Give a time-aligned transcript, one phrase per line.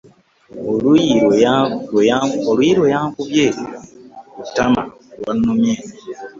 [0.71, 1.13] Oluyi
[2.65, 2.75] lwe
[3.37, 3.45] yankubye
[4.35, 4.81] kutama
[5.19, 5.73] lwannumye.